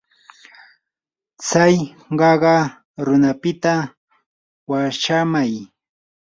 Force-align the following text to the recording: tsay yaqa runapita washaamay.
tsay 1.41 1.75
yaqa 2.19 2.55
runapita 3.05 3.73
washaamay. 4.69 5.51